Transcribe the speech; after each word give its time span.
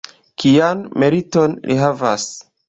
Kian 0.43 0.81
meriton 1.03 1.55
li 1.73 1.79
havas? 1.83 2.27